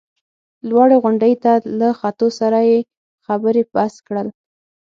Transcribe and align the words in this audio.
لوړې 0.69 0.97
غونډۍ 1.03 1.33
ته 1.43 1.53
له 1.79 1.89
ختو 1.99 2.27
سره 2.39 2.59
یې 2.69 2.77
خبرې 3.25 3.63
بس 3.73 3.93
کړل. 4.07 4.27